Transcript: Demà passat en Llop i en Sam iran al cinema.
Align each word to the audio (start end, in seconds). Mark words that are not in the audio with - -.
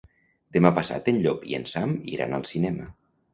Demà 0.55 0.71
passat 0.77 1.11
en 1.13 1.19
Llop 1.25 1.43
i 1.51 1.59
en 1.59 1.67
Sam 1.73 1.93
iran 2.15 2.35
al 2.39 2.49
cinema. 2.55 2.89